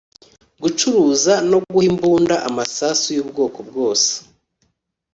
[0.61, 4.11] gucuruza no guha imbunda amasasu y’ubwoko bwose